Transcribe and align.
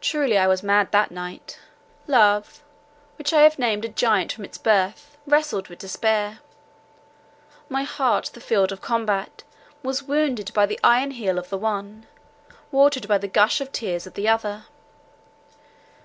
Truly, 0.00 0.38
I 0.38 0.46
was 0.46 0.62
mad 0.62 0.92
that 0.92 1.10
night— 1.10 1.58
love—which 2.06 3.32
I 3.32 3.40
have 3.42 3.58
named 3.58 3.84
a 3.84 3.88
giant 3.88 4.30
from 4.30 4.44
its 4.44 4.56
birth, 4.56 5.18
wrestled 5.26 5.66
with 5.66 5.80
despair! 5.80 6.38
My 7.68 7.82
heart, 7.82 8.30
the 8.34 8.40
field 8.40 8.70
of 8.70 8.80
combat, 8.80 9.42
was 9.82 10.04
wounded 10.04 10.52
by 10.54 10.66
the 10.66 10.78
iron 10.84 11.10
heel 11.10 11.40
of 11.40 11.48
the 11.48 11.58
one, 11.58 12.06
watered 12.70 13.08
by 13.08 13.18
the 13.18 13.26
gushing 13.26 13.66
tears 13.66 14.06
of 14.06 14.14
the 14.14 14.28
other. 14.28 14.66